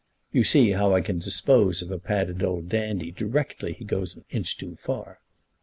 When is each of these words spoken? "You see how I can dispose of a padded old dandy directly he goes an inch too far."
"You 0.31 0.43
see 0.43 0.71
how 0.71 0.95
I 0.95 1.01
can 1.01 1.19
dispose 1.19 1.83
of 1.83 1.91
a 1.91 1.99
padded 1.99 2.41
old 2.41 2.67
dandy 2.69 3.11
directly 3.11 3.73
he 3.73 3.85
goes 3.85 4.15
an 4.15 4.25
inch 4.31 4.57
too 4.57 4.75
far." 4.77 5.19